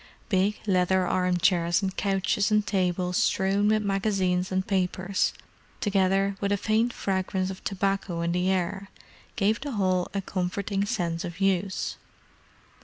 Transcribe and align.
Big 0.29 0.57
leather 0.65 1.05
armchairs 1.05 1.83
and 1.83 1.95
couches 1.95 2.49
and 2.49 2.65
tables 2.65 3.17
strewn 3.17 3.67
with 3.67 3.83
magazines 3.83 4.51
and 4.51 4.65
papers, 4.65 5.31
together 5.79 6.35
with 6.41 6.51
a 6.51 6.57
faint 6.57 6.91
fragrance 6.91 7.51
of 7.51 7.63
tobacco 7.63 8.21
in 8.21 8.31
the 8.31 8.49
air, 8.49 8.89
gave 9.35 9.59
to 9.59 9.69
the 9.69 9.75
hall 9.75 10.07
a 10.15 10.19
comforting 10.19 10.85
sense 10.85 11.23
of 11.23 11.39
use. 11.39 11.97